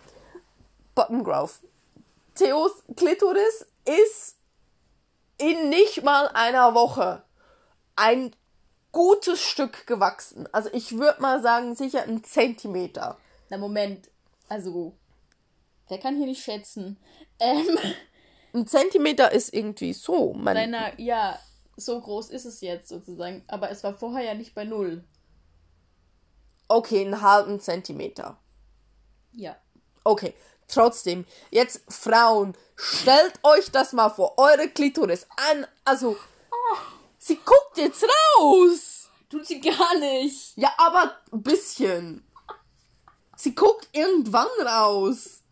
[0.99, 1.53] Bottom Grove.
[2.35, 4.35] Theos Klitoris ist
[5.37, 7.23] in nicht mal einer Woche
[7.95, 8.35] ein
[8.91, 10.49] gutes Stück gewachsen.
[10.51, 13.17] Also ich würde mal sagen, sicher ein Zentimeter.
[13.49, 14.09] Na Moment,
[14.49, 14.97] also
[15.87, 16.99] wer kann hier nicht schätzen?
[17.39, 17.77] Ähm,
[18.53, 20.33] ein Zentimeter ist irgendwie so.
[20.33, 21.39] Man Deiner, ja,
[21.77, 23.45] so groß ist es jetzt sozusagen.
[23.47, 25.05] Aber es war vorher ja nicht bei null.
[26.67, 28.37] Okay, einen halben Zentimeter.
[29.31, 29.55] Ja.
[30.03, 30.33] Okay,
[30.71, 36.17] trotzdem, jetzt Frauen, stellt euch das mal vor, eure Klitoris an, also,
[36.51, 36.77] oh.
[37.17, 38.03] sie guckt jetzt
[38.37, 39.09] raus.
[39.29, 40.57] Tut sie gar nicht.
[40.57, 42.25] Ja, aber ein bisschen.
[43.35, 45.43] Sie guckt irgendwann raus.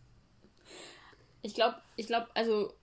[1.41, 2.73] Ich glaube, ich glaube, also,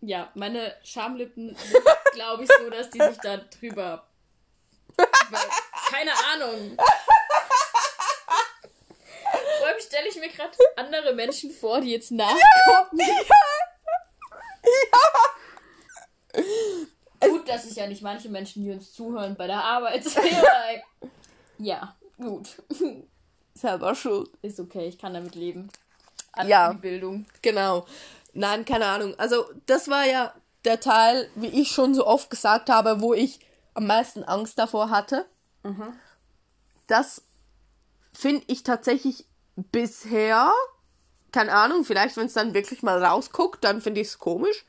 [0.00, 4.06] ja, meine Schamlippen sind, glaube ich, so, dass die sich da drüber.
[5.90, 6.76] Keine Ahnung.
[9.98, 13.00] Stelle ich mir gerade andere Menschen vor, die jetzt nachgucken.
[16.34, 16.42] Ja.
[17.20, 17.28] ja.
[17.28, 20.04] Gut, dass sich ja nicht manche Menschen, die uns zuhören, bei der Arbeit
[21.58, 22.62] Ja, gut.
[23.54, 24.30] Selber schuld.
[24.42, 25.68] Ist okay, ich kann damit leben.
[26.32, 26.72] An ja.
[26.72, 27.26] Bildung.
[27.40, 27.86] Genau.
[28.34, 29.14] Nein, keine Ahnung.
[29.18, 30.34] Also, das war ja
[30.64, 33.40] der Teil, wie ich schon so oft gesagt habe, wo ich
[33.74, 35.24] am meisten Angst davor hatte.
[35.62, 35.94] Mhm.
[36.88, 37.22] Das
[38.12, 39.24] finde ich tatsächlich
[39.72, 40.52] bisher,
[41.32, 44.64] keine Ahnung, vielleicht wenn es dann wirklich mal rausguckt, dann finde ich es komisch.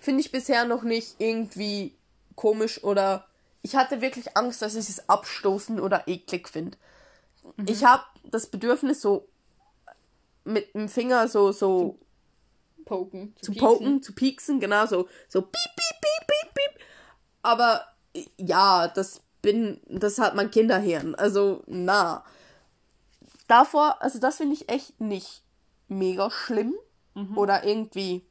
[0.00, 1.94] Finde ich bisher noch nicht irgendwie
[2.34, 3.26] komisch oder
[3.62, 6.76] ich hatte wirklich Angst, dass ich es abstoßen oder eklig finde.
[7.56, 7.66] Mhm.
[7.68, 9.28] Ich habe das Bedürfnis so
[10.44, 11.98] mit dem Finger so so
[12.78, 16.86] zu poken, zu, zu poken, zu pieksen, genau so so piep piep piep piep piep.
[17.42, 17.86] Aber
[18.36, 21.14] ja, das bin das hat mein Kinderhirn.
[21.14, 22.24] Also na
[23.52, 25.42] davor, also das finde ich echt nicht
[25.88, 26.74] mega schlimm
[27.14, 27.36] mhm.
[27.36, 28.26] oder irgendwie,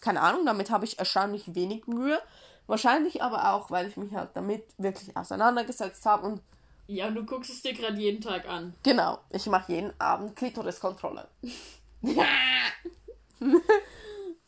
[0.00, 2.20] keine Ahnung, damit habe ich erstaunlich wenig Mühe.
[2.68, 6.42] Wahrscheinlich aber auch, weil ich mich halt damit wirklich auseinandergesetzt habe und
[6.86, 8.74] ja, du guckst es dir gerade jeden Tag an.
[8.82, 11.28] Genau, ich mache jeden Abend Klitoriskontrolle.
[12.02, 12.24] ja.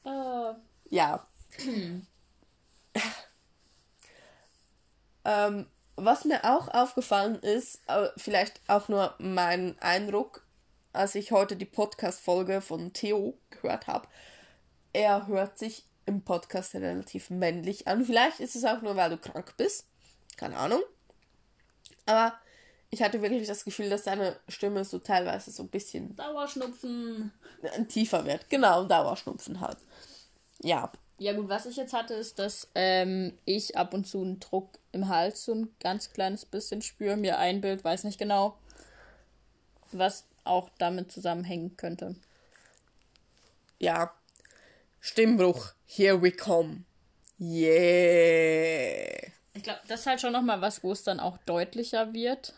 [0.04, 0.54] uh.
[0.90, 1.24] Ja.
[1.58, 2.04] Hm.
[5.24, 5.66] ähm,
[6.04, 7.80] was mir auch aufgefallen ist,
[8.16, 10.46] vielleicht auch nur mein Eindruck,
[10.92, 14.08] als ich heute die Podcast-Folge von Theo gehört habe,
[14.92, 18.04] er hört sich im Podcast relativ männlich an.
[18.04, 19.86] Vielleicht ist es auch nur, weil du krank bist.
[20.36, 20.82] Keine Ahnung.
[22.06, 22.34] Aber
[22.90, 26.14] ich hatte wirklich das Gefühl, dass seine Stimme so teilweise so ein bisschen.
[26.16, 27.32] Dauerschnupfen.
[27.88, 28.50] Tiefer wird.
[28.50, 29.78] Genau, Dauerschnupfen halt.
[30.60, 30.92] Ja.
[31.22, 34.80] Ja, gut, was ich jetzt hatte, ist, dass ähm, ich ab und zu einen Druck
[34.90, 38.58] im Hals so ein ganz kleines bisschen spüre, mir einbild, weiß nicht genau,
[39.92, 42.16] was auch damit zusammenhängen könnte.
[43.78, 44.12] Ja.
[44.98, 45.74] Stimmbruch.
[45.86, 46.82] Here we come.
[47.38, 49.28] Yeah.
[49.54, 52.52] Ich glaube, das ist halt schon nochmal was, wo es dann auch deutlicher wird.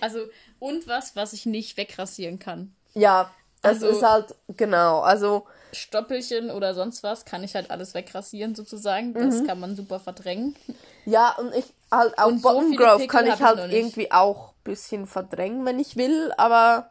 [0.00, 0.26] Also,
[0.58, 2.74] und was, was ich nicht wegrasieren kann.
[2.94, 7.94] Ja, das also, ist halt, genau, also Stoppelchen oder sonst was kann ich halt alles
[7.94, 9.14] wegrasieren sozusagen.
[9.14, 9.46] Das mhm.
[9.46, 10.56] kann man super verdrängen.
[11.04, 14.64] Ja, und ich halt auch Bottom so Growth kann ich halt ich irgendwie auch ein
[14.64, 16.90] bisschen verdrängen, wenn ich will, aber.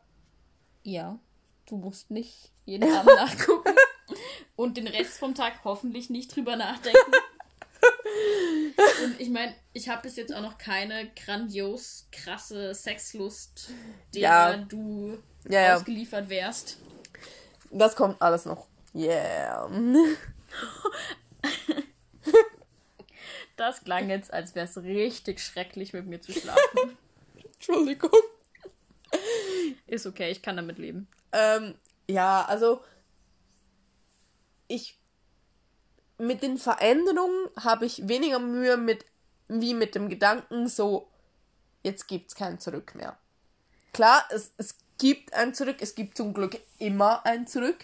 [0.84, 1.18] Ja,
[1.68, 3.74] du musst nicht jeden Abend nachgucken.
[4.56, 7.12] Und den Rest vom Tag hoffentlich nicht drüber nachdenken.
[9.04, 13.70] Und ich meine, ich habe bis jetzt auch noch keine grandios krasse Sexlust,
[14.14, 14.58] der ja.
[14.58, 15.76] du ja, ja.
[15.76, 16.78] ausgeliefert wärst.
[17.76, 18.68] Das kommt alles noch.
[18.94, 19.70] Yeah.
[23.58, 26.98] Das klang jetzt, als wäre es richtig schrecklich, mit mir zu schlafen.
[27.54, 28.12] Entschuldigung.
[29.88, 31.08] Ist okay, ich kann damit leben.
[31.32, 31.76] Ähm,
[32.10, 32.82] ja, also
[34.68, 35.00] ich
[36.18, 39.06] mit den Veränderungen habe ich weniger Mühe mit
[39.48, 41.08] wie mit dem Gedanken so
[41.84, 43.18] jetzt gibt es kein Zurück mehr.
[43.94, 47.78] Klar, es, es gibt ein Zurück, es gibt zum Glück immer ein Zurück.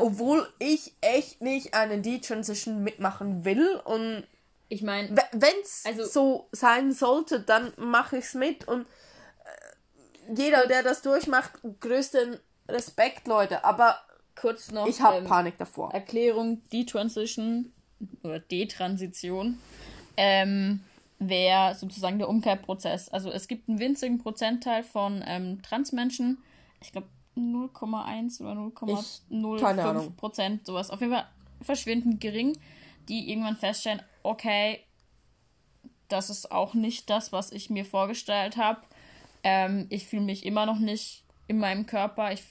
[0.00, 4.26] Obwohl ich echt nicht eine D-Transition mitmachen will und
[4.70, 10.34] Ich meine, wenn es Also- so sein sollte, dann mache ich es mit und äh,
[10.34, 12.38] jeder, der das durchmacht, größten
[12.70, 13.64] Respekt, Leute.
[13.66, 14.00] Aber
[14.34, 15.92] kurz noch ich habe ähm, Panik davor.
[15.92, 17.70] Erklärung, die Transition
[18.22, 19.58] oder Detransition
[20.16, 20.80] ähm,
[21.28, 23.08] wäre sozusagen der Umkehrprozess.
[23.08, 26.38] Also es gibt einen winzigen Prozentteil von ähm, Transmenschen,
[26.80, 28.74] ich glaube 0,1 oder Ich-
[29.24, 30.16] keine 0,05 Ahnung.
[30.16, 30.90] Prozent, sowas.
[30.90, 31.26] Auf jeden Fall
[31.62, 32.58] verschwindend gering,
[33.08, 34.80] die irgendwann feststellen, okay,
[36.08, 38.82] das ist auch nicht das, was ich mir vorgestellt habe.
[39.42, 42.32] Ähm, ich fühle mich immer noch nicht in meinem Körper.
[42.32, 42.42] Ich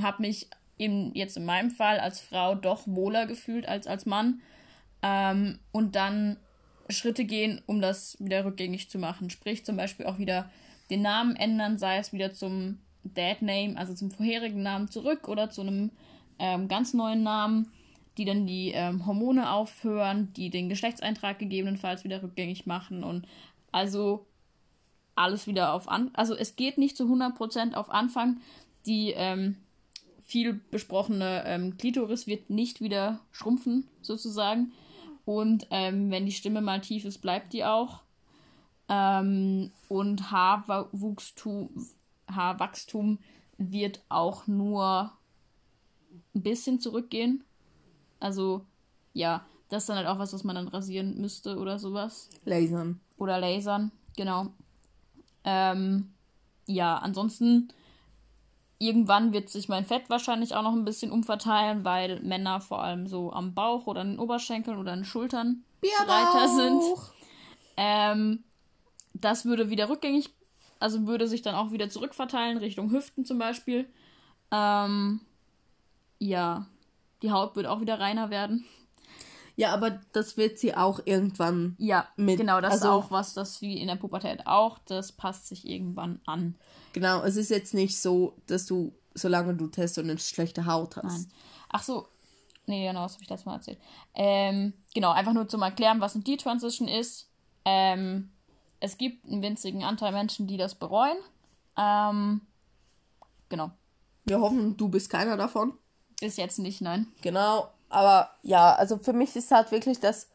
[0.00, 4.40] habe mich eben jetzt in meinem Fall als Frau doch wohler gefühlt als als Mann.
[5.02, 6.36] Ähm, und dann
[6.88, 9.30] Schritte gehen, um das wieder rückgängig zu machen.
[9.30, 10.50] Sprich zum Beispiel auch wieder
[10.90, 15.50] den Namen ändern, sei es wieder zum Dad Name, also zum vorherigen Namen zurück oder
[15.50, 15.90] zu einem
[16.38, 17.72] ähm, ganz neuen Namen,
[18.18, 23.26] die dann die ähm, Hormone aufhören, die den Geschlechtseintrag gegebenenfalls wieder rückgängig machen und
[23.72, 24.26] also
[25.14, 26.10] alles wieder auf an.
[26.14, 28.40] Also es geht nicht zu 100% auf Anfang.
[28.86, 29.56] Die ähm,
[30.24, 34.72] viel besprochene ähm, Klitoris wird nicht wieder schrumpfen, sozusagen.
[35.26, 38.00] Und ähm, wenn die Stimme mal tief ist, bleibt die auch.
[38.88, 41.68] Ähm, und Haarwuchstum,
[42.30, 43.18] Haarwachstum
[43.58, 45.12] wird auch nur
[46.34, 47.44] ein bisschen zurückgehen.
[48.20, 48.64] Also,
[49.12, 52.30] ja, das ist dann halt auch was, was man dann rasieren müsste oder sowas.
[52.44, 53.00] Lasern.
[53.18, 54.48] Oder lasern, genau.
[55.42, 56.12] Ähm,
[56.66, 57.72] ja, ansonsten
[58.78, 63.06] irgendwann wird sich mein Fett wahrscheinlich auch noch ein bisschen umverteilen, weil Männer vor allem
[63.06, 66.82] so am Bauch oder an den Oberschenkeln oder an den Schultern breiter sind.
[67.76, 68.44] Ähm,
[69.14, 70.30] das würde wieder rückgängig,
[70.78, 73.88] also würde sich dann auch wieder zurückverteilen, Richtung Hüften zum Beispiel.
[74.50, 75.20] Ähm,
[76.18, 76.66] ja,
[77.22, 78.64] die Haut wird auch wieder reiner werden.
[79.56, 81.74] Ja, aber das wird sie auch irgendwann.
[81.78, 85.12] Ja, Mit- genau, das also- ist auch was, das wie in der Pubertät auch, das
[85.12, 86.56] passt sich irgendwann an.
[86.92, 90.96] Genau, es ist jetzt nicht so, dass du, solange du testest und eine schlechte Haut
[90.96, 91.04] hast.
[91.04, 91.32] Nein.
[91.70, 92.06] Ach so.
[92.66, 93.78] Nee, genau, das habe ich letztes Mal erzählt.
[94.14, 97.30] Ähm, genau, einfach nur zum Erklären, was eine D-Transition ist.
[97.64, 98.30] Ähm,
[98.80, 101.16] es gibt einen winzigen Anteil Menschen, die das bereuen.
[101.78, 102.40] Ähm,
[103.48, 103.70] genau.
[104.24, 105.74] Wir hoffen, du bist keiner davon.
[106.20, 107.06] Bis jetzt nicht, nein.
[107.22, 110.28] Genau, aber ja, also für mich ist halt wirklich das,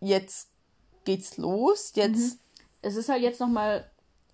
[0.00, 0.48] jetzt
[1.04, 2.38] geht's los, jetzt
[2.82, 3.90] Es ist halt jetzt nochmal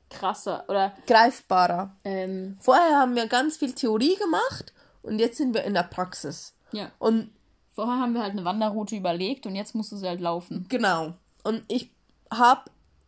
[0.09, 0.65] krasser.
[0.69, 1.95] Oder, greifbarer.
[2.05, 6.55] ähm, Vorher haben wir ganz viel Theorie gemacht und jetzt sind wir in der Praxis.
[6.73, 6.91] ja.
[6.99, 7.33] Und
[7.73, 10.67] Vorher haben wir halt eine Wanderroute überlegt und jetzt musst du sie halt laufen.
[10.69, 11.91] genau, und ich
[12.33, 12.63] habe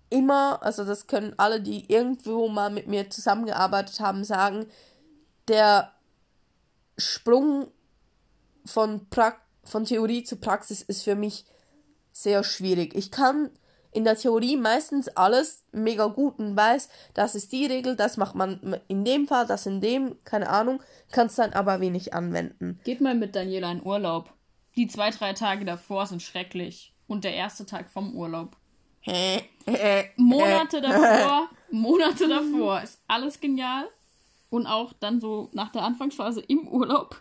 [0.08, 4.66] immer, also das können alle, die irgendwo mal mit mir zusammengearbeitet haben, sagen,
[5.48, 5.92] der
[6.96, 7.68] Sprung
[8.64, 11.44] von, pra von Theorie zu Praxis ist für mich
[12.12, 12.94] sehr schwierig.
[12.94, 13.50] Ich kann
[13.92, 18.34] in der Theorie meistens alles mega gut und weiß, das ist die Regel, das macht
[18.34, 22.80] man in dem Fall, das in dem, keine Ahnung, kannst dann aber wenig anwenden.
[22.84, 24.32] Geht mal mit Daniela in Urlaub.
[24.76, 26.94] Die zwei, drei Tage davor sind schrecklich.
[27.06, 28.56] Und der erste Tag vom Urlaub.
[30.16, 33.88] Monate davor, Monate davor ist alles genial.
[34.48, 37.20] Und auch dann so nach der Anfangsphase im Urlaub.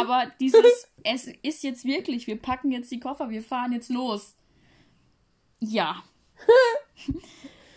[0.00, 4.34] Aber dieses, es ist jetzt wirklich, wir packen jetzt die Koffer, wir fahren jetzt los.
[5.60, 6.02] Ja.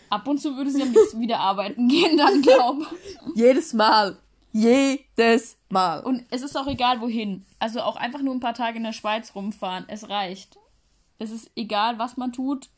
[0.08, 2.86] Ab und zu würde sie am liebsten wieder arbeiten gehen, dann glaube
[3.34, 4.16] Jedes Mal.
[4.52, 6.00] Jedes Mal.
[6.00, 7.44] Und es ist auch egal, wohin.
[7.58, 9.84] Also auch einfach nur ein paar Tage in der Schweiz rumfahren.
[9.88, 10.56] Es reicht.
[11.18, 12.68] Es ist egal, was man tut.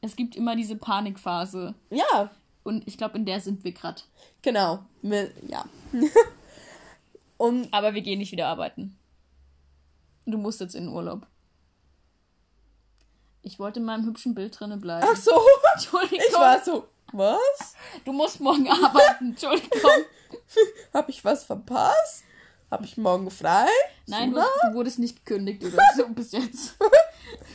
[0.00, 1.74] Es gibt immer diese Panikphase.
[1.90, 2.30] Ja,
[2.64, 4.02] Und ich glaube, in der sind wir gerade.
[4.42, 4.80] genau.
[5.02, 5.64] Wir- Ja.
[7.38, 8.98] und Aber wir gehen nicht wieder arbeiten.
[10.26, 11.26] Du musst jetzt in den Urlaub.
[13.42, 15.06] Ich wollte in meinem hübschen Bild drinne bleiben.
[15.10, 15.32] ach so,
[15.74, 16.18] Entschuldigung.
[16.28, 17.74] ich war so, was?
[18.04, 19.30] Du musst morgen arbeiten.
[19.30, 20.04] Entschuldigung.
[20.92, 22.24] Hab ich was verpasst?
[22.70, 23.66] Hab ich morgen frei?
[24.06, 26.76] Nein, du, du wurdest nicht gekündigt oder so bis jetzt.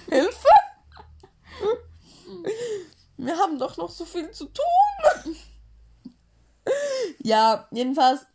[0.09, 0.47] Hilfe?
[3.17, 5.35] Wir haben doch noch so viel zu tun.
[7.19, 8.25] ja, jedenfalls,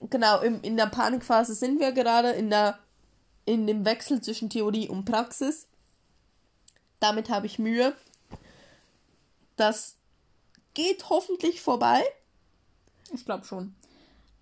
[0.00, 2.78] genau, im, in der Panikphase sind wir gerade in der
[3.46, 5.66] in dem Wechsel zwischen Theorie und Praxis.
[7.00, 7.94] Damit habe ich Mühe.
[9.56, 9.96] Das
[10.74, 12.02] geht hoffentlich vorbei.
[13.12, 13.74] Ich glaube schon.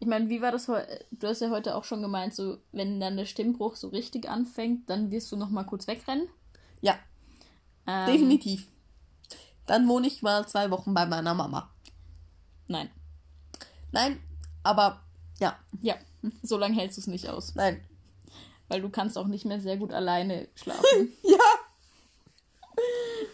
[0.01, 1.05] Ich meine, wie war das heute?
[1.11, 4.89] Du hast ja heute auch schon gemeint, so wenn dann der Stimmbruch so richtig anfängt,
[4.91, 6.29] dann wirst du noch mal kurz wegrennen.
[6.81, 6.99] Ja,
[7.87, 8.69] Ähm, definitiv.
[9.67, 11.71] Dann wohne ich mal zwei Wochen bei meiner Mama.
[12.69, 12.91] Nein.
[13.91, 14.21] Nein,
[14.63, 15.01] aber
[15.41, 15.59] Ja.
[15.83, 15.97] Ja,
[16.43, 17.55] so lange hältst du es nicht aus.
[17.55, 17.81] Nein.
[18.69, 21.13] Weil du kannst auch nicht mehr sehr gut alleine schlafen.
[21.23, 21.39] Ja.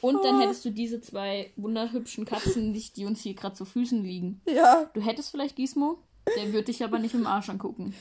[0.00, 4.02] Und dann hättest du diese zwei wunderhübschen Katzen nicht, die uns hier gerade zu Füßen
[4.02, 4.40] liegen.
[4.46, 4.90] Ja.
[4.94, 5.98] Du hättest vielleicht Gizmo,
[6.36, 7.94] der würde dich aber nicht im Arsch angucken.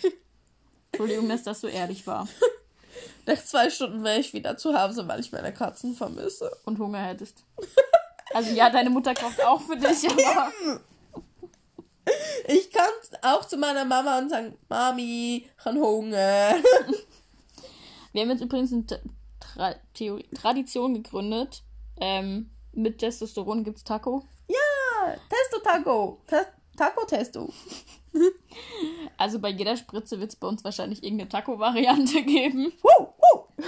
[0.92, 2.28] Entschuldigung, dass das so ehrlich war.
[3.26, 6.52] Nach zwei Stunden wäre ich wieder zu Hause, weil ich meine Katzen vermisse.
[6.66, 7.44] Und Hunger hättest.
[8.34, 10.52] Also ja, deine Mutter kocht auch für dich, aber
[12.48, 12.90] Ich kann
[13.22, 16.56] auch zu meiner Mama und sagen, Mami, ich habe Hunger.
[18.14, 18.86] wir haben jetzt übrigens eine
[19.40, 21.64] Tra Theorie Tradition gegründet.
[22.02, 24.24] Ähm, mit Testosteron gibt's Taco.
[24.48, 26.22] Ja, Testo Taco.
[26.28, 26.46] Te
[26.78, 27.50] Taco Testo.
[29.18, 32.72] Also bei jeder Spritze wird es bei uns wahrscheinlich irgendeine Taco-Variante geben.
[32.84, 33.66] Woo, woo.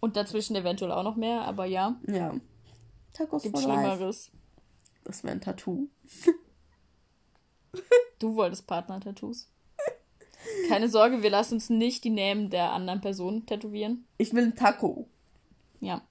[0.00, 2.34] Und dazwischen eventuell auch noch mehr, aber ja, Ja.
[3.14, 3.80] Tacos gibt's for life.
[3.80, 4.30] Schlimmeres.
[5.04, 5.88] Das wäre ein Tattoo.
[8.18, 9.48] Du wolltest Partner-Tattoos.
[10.68, 14.06] Keine Sorge, wir lassen uns nicht die Namen der anderen Personen tätowieren.
[14.18, 15.08] Ich will ein Taco.
[15.80, 16.02] Ja.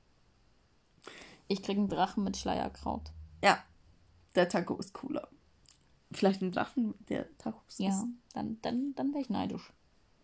[1.48, 3.12] Ich krieg einen Drachen mit Schleierkraut.
[3.44, 3.64] Ja.
[4.36, 5.28] Der Taco ist cooler.
[6.12, 8.06] Vielleicht ein Drachen, der Tacos Ja, ist.
[8.34, 9.72] dann, dann, dann wäre ich neidisch.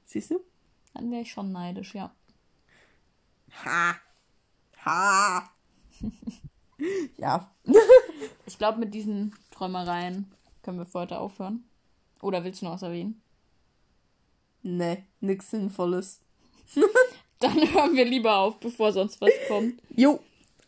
[0.05, 0.39] Siehst du?
[0.93, 2.11] Dann wäre ich schon neidisch, ja.
[3.63, 3.95] Ha.
[4.85, 5.49] Ha.
[7.17, 7.51] ja.
[8.45, 10.31] Ich glaube, mit diesen Träumereien
[10.69, 11.67] können wir für heute aufhören.
[12.21, 13.23] Oder willst du noch was erwähnen?
[14.61, 16.21] Nee, nix Sinnvolles.
[17.39, 19.81] Dann hören wir lieber auf, bevor sonst was kommt.
[19.95, 20.19] Jo.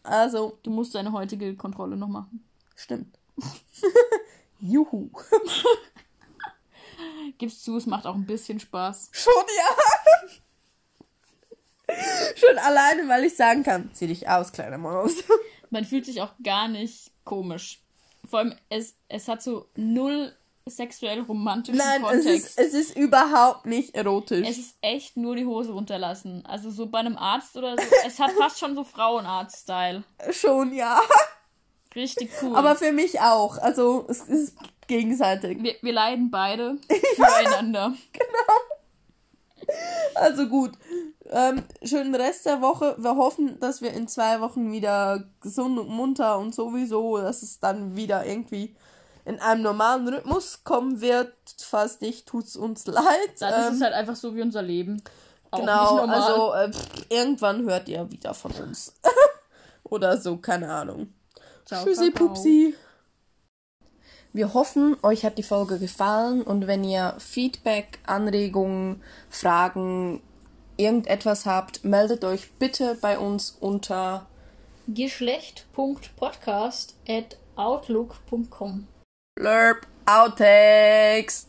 [0.02, 2.44] Also, Du musst deine heutige Kontrolle noch machen.
[2.76, 3.16] stimmt.
[4.60, 5.12] Juhu.
[7.38, 9.10] Gib's zu, es macht auch ein bisschen Spaß.
[9.12, 9.34] Schon
[11.88, 11.96] ja.
[12.36, 15.14] Schon alleine, weil ich sagen kann, zieh dich aus, kleine Maus.
[15.70, 17.84] Man fühlt sich auch gar nicht komisch.
[18.26, 20.34] Vor allem, es, es hat so null
[20.68, 22.60] sexuell romantischen Nein, es Kontext.
[22.60, 24.48] ist, es ist überhaupt nicht erotisch.
[24.48, 26.46] Es ist echt nur die Hose runterlassen.
[26.46, 27.84] Also so bei einem Arzt oder so.
[28.06, 30.04] Es hat fast schon so Frauenarzt-Style.
[30.32, 31.02] Schon ja.
[31.96, 32.56] Richtig cool.
[32.56, 33.58] Aber für mich auch.
[33.58, 34.56] Also, es ist
[34.88, 35.62] gegenseitig.
[35.62, 36.78] wir, wir leiden beide
[37.16, 37.94] füreinander.
[40.16, 40.72] Also gut.
[41.34, 42.96] Ähm, schönen Rest der Woche.
[42.98, 47.60] Wir hoffen, dass wir in zwei Wochen wieder gesund und munter und sowieso, dass es
[47.60, 48.76] dann wieder irgendwie
[49.24, 51.34] in einem normalen Rhythmus kommen wird.
[51.62, 53.06] Falls nicht, tut's uns leid.
[53.40, 55.02] Dann ist Ähm, es halt einfach so wie unser Leben.
[55.52, 58.94] Auch genau, also äh, pff, irgendwann hört ihr wieder von uns.
[59.84, 61.14] Oder so, keine Ahnung.
[61.66, 62.28] Ciao, Tschüssi, Kakao.
[62.28, 62.76] Pupsi.
[64.34, 70.22] Wir hoffen, euch hat die Folge gefallen und wenn ihr Feedback, Anregungen, Fragen,
[70.82, 74.28] irgendetwas habt, meldet euch bitte bei uns unter
[74.88, 78.88] Geschlecht.podcast at outlook.com
[79.36, 81.48] Blurb Outtakes.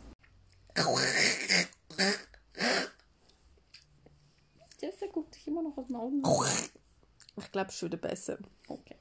[4.81, 6.23] Der, guckt sich immer noch aus den Augen.
[7.37, 8.38] Ich glaube, schon der Beste.
[8.68, 8.97] Okay.